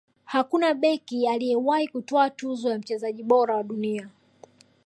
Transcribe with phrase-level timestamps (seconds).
[0.25, 4.09] hakuna beki aliyewahi kutwaa tuzo ya mchezaji bora wa dunia